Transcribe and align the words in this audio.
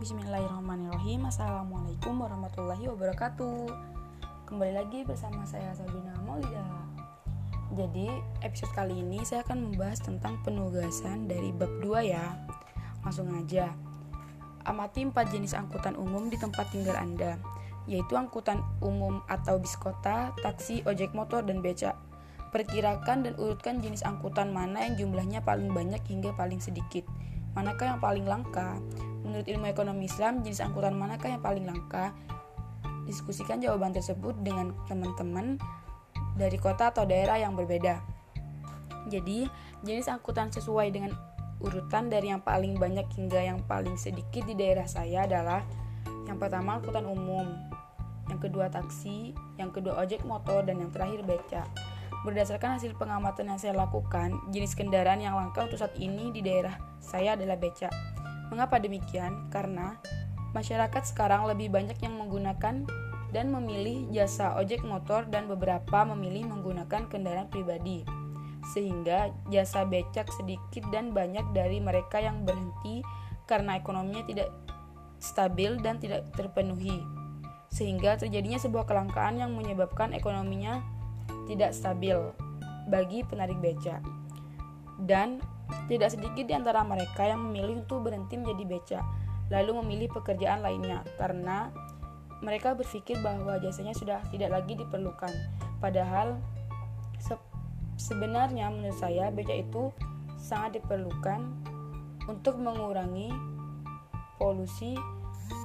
Bismillahirrahmanirrahim. 0.00 1.28
Assalamualaikum 1.28 2.24
warahmatullahi 2.24 2.88
wabarakatuh. 2.88 3.68
Kembali 4.48 4.72
lagi 4.72 5.04
bersama 5.04 5.44
saya 5.44 5.76
Sabrina 5.76 6.16
Maulida. 6.24 6.64
Jadi 7.76 8.08
episode 8.40 8.72
kali 8.72 8.96
ini 8.96 9.20
saya 9.28 9.44
akan 9.44 9.68
membahas 9.68 10.00
tentang 10.00 10.40
penugasan 10.40 11.28
dari 11.28 11.52
bab 11.52 11.68
2 11.84 12.16
ya. 12.16 12.32
Langsung 13.04 13.28
aja. 13.36 13.76
Amati 14.64 15.04
empat 15.04 15.36
jenis 15.36 15.52
angkutan 15.52 15.92
umum 16.00 16.32
di 16.32 16.40
tempat 16.40 16.72
tinggal 16.72 16.96
Anda 16.96 17.36
Yaitu 17.84 18.16
angkutan 18.16 18.64
umum 18.80 19.20
atau 19.28 19.60
bis 19.60 19.76
kota, 19.76 20.32
taksi, 20.40 20.80
ojek 20.88 21.12
motor, 21.12 21.44
dan 21.44 21.60
beca. 21.60 21.92
Perkirakan 22.56 23.28
dan 23.28 23.36
urutkan 23.36 23.84
jenis 23.84 24.00
angkutan 24.08 24.48
mana 24.48 24.80
yang 24.88 24.96
jumlahnya 24.96 25.44
paling 25.44 25.68
banyak 25.76 26.00
hingga 26.08 26.32
paling 26.40 26.64
sedikit 26.64 27.04
Manakah 27.54 27.96
yang 27.96 28.00
paling 28.00 28.26
langka? 28.26 28.78
Menurut 29.26 29.46
ilmu 29.46 29.66
ekonomi 29.68 30.06
Islam, 30.06 30.42
jenis 30.42 30.62
angkutan 30.62 30.94
manakah 30.94 31.30
yang 31.30 31.42
paling 31.42 31.66
langka? 31.66 32.14
Diskusikan 33.04 33.58
jawaban 33.58 33.90
tersebut 33.90 34.38
dengan 34.40 34.70
teman-teman 34.86 35.58
dari 36.38 36.56
kota 36.56 36.94
atau 36.94 37.04
daerah 37.04 37.36
yang 37.36 37.58
berbeda. 37.58 38.00
Jadi, 39.10 39.50
jenis 39.82 40.06
angkutan 40.06 40.54
sesuai 40.54 40.94
dengan 40.94 41.12
urutan 41.60 42.08
dari 42.08 42.32
yang 42.32 42.40
paling 42.40 42.80
banyak 42.80 43.04
hingga 43.12 43.40
yang 43.40 43.60
paling 43.68 43.98
sedikit 44.00 44.48
di 44.48 44.56
daerah 44.56 44.88
saya 44.88 45.28
adalah 45.28 45.60
yang 46.24 46.40
pertama 46.40 46.80
angkutan 46.80 47.04
umum, 47.04 47.50
yang 48.30 48.40
kedua 48.40 48.70
taksi, 48.70 49.34
yang 49.58 49.74
kedua 49.74 50.00
ojek 50.00 50.22
motor, 50.24 50.64
dan 50.64 50.80
yang 50.80 50.88
terakhir 50.94 51.26
beca. 51.26 51.66
Berdasarkan 52.20 52.76
hasil 52.76 53.00
pengamatan 53.00 53.48
yang 53.48 53.56
saya 53.56 53.72
lakukan, 53.72 54.36
jenis 54.52 54.76
kendaraan 54.76 55.24
yang 55.24 55.40
langka 55.40 55.64
untuk 55.64 55.80
saat 55.80 55.96
ini 55.96 56.28
di 56.28 56.44
daerah 56.44 56.76
saya 57.00 57.32
adalah 57.32 57.56
beca. 57.56 57.88
Mengapa 58.52 58.76
demikian? 58.76 59.48
Karena 59.48 59.96
masyarakat 60.52 61.00
sekarang 61.08 61.48
lebih 61.48 61.72
banyak 61.72 61.96
yang 62.04 62.20
menggunakan 62.20 62.84
dan 63.32 63.46
memilih 63.48 64.04
jasa 64.12 64.52
ojek 64.60 64.84
motor 64.84 65.24
dan 65.32 65.48
beberapa 65.48 66.04
memilih 66.12 66.52
menggunakan 66.52 67.08
kendaraan 67.08 67.48
pribadi. 67.48 68.04
Sehingga 68.76 69.32
jasa 69.48 69.88
becak 69.88 70.28
sedikit 70.28 70.84
dan 70.92 71.16
banyak 71.16 71.56
dari 71.56 71.80
mereka 71.80 72.20
yang 72.20 72.44
berhenti 72.44 73.00
karena 73.48 73.80
ekonominya 73.80 74.28
tidak 74.28 74.52
stabil 75.24 75.80
dan 75.80 75.96
tidak 75.96 76.28
terpenuhi. 76.36 77.00
Sehingga 77.72 78.20
terjadinya 78.20 78.60
sebuah 78.60 78.84
kelangkaan 78.84 79.40
yang 79.40 79.56
menyebabkan 79.56 80.12
ekonominya 80.12 80.99
tidak 81.50 81.74
stabil 81.74 82.14
bagi 82.86 83.26
penarik 83.26 83.58
becak. 83.58 83.98
Dan 85.02 85.42
tidak 85.90 86.14
sedikit 86.14 86.46
di 86.46 86.54
antara 86.54 86.86
mereka 86.86 87.26
yang 87.26 87.50
memilih 87.50 87.82
untuk 87.82 88.06
berhenti 88.06 88.38
menjadi 88.38 88.64
beca, 88.66 89.00
lalu 89.50 89.82
memilih 89.82 90.08
pekerjaan 90.14 90.62
lainnya 90.62 91.02
karena 91.18 91.74
mereka 92.40 92.72
berpikir 92.72 93.18
bahwa 93.20 93.58
jasanya 93.58 93.92
sudah 93.92 94.22
tidak 94.30 94.54
lagi 94.54 94.78
diperlukan. 94.78 95.32
Padahal 95.82 96.38
se 97.18 97.34
sebenarnya 98.00 98.72
menurut 98.72 98.96
saya 98.96 99.28
beca 99.28 99.52
itu 99.52 99.92
sangat 100.40 100.80
diperlukan 100.80 101.44
untuk 102.30 102.56
mengurangi 102.56 103.28
polusi 104.40 104.96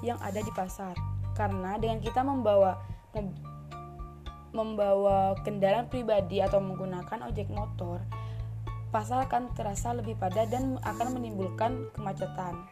yang 0.03 0.20
ada 0.20 0.42
di 0.44 0.52
pasar. 0.52 0.97
Karena 1.36 1.80
dengan 1.80 1.99
kita 2.03 2.23
membawa 2.23 2.80
membawa 4.56 5.36
kendaraan 5.44 5.92
pribadi 5.92 6.39
atau 6.39 6.64
menggunakan 6.64 7.28
ojek 7.28 7.52
motor, 7.52 8.00
pasar 8.95 9.28
akan 9.28 9.52
terasa 9.52 9.92
lebih 9.92 10.16
padat 10.16 10.48
dan 10.48 10.80
akan 10.88 11.20
menimbulkan 11.20 11.92
kemacetan. 11.92 12.64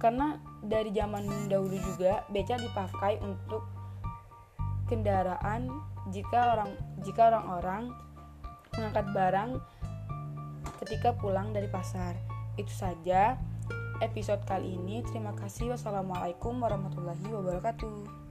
Karena 0.00 0.40
dari 0.64 0.88
zaman 0.96 1.52
dahulu 1.52 1.76
juga 1.76 2.24
beca 2.32 2.56
dipakai 2.56 3.20
untuk 3.20 3.68
kendaraan 4.88 5.68
jika 6.08 6.56
orang 6.56 6.70
jika 7.02 7.22
orang-orang 7.34 7.92
mengangkat 8.72 9.06
barang 9.12 9.50
ketika 10.84 11.12
pulang 11.16 11.52
dari 11.52 11.68
pasar. 11.68 12.16
Itu 12.56 12.72
saja 12.72 13.36
episode 14.00 14.44
kali 14.44 14.76
ini. 14.76 15.04
Terima 15.04 15.32
kasih. 15.36 15.76
Wassalamualaikum 15.76 16.60
warahmatullahi 16.60 17.26
wabarakatuh. 17.32 18.25